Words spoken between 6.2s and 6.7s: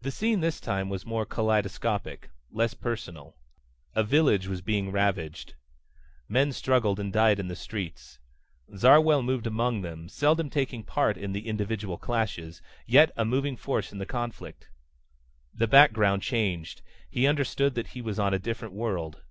Men